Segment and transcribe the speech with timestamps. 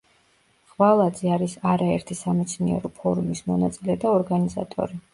[0.71, 5.05] ღვალაძე არის არაერთი სამეცნიერო ფორუმის მონაწილე და ორგანიზატორი.